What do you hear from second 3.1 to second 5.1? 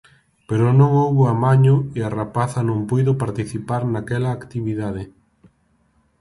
participar naquela actividade.